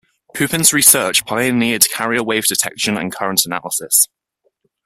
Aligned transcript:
Pupin's 0.35 0.73
research 0.73 1.23
pioneered 1.27 1.87
carrier 1.91 2.23
wave 2.23 2.45
detection 2.47 2.97
and 2.97 3.11
current 3.13 3.43
analysis. 3.45 4.07